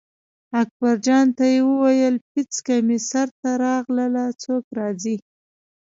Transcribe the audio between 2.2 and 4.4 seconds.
پیڅکه مې سر ته راغله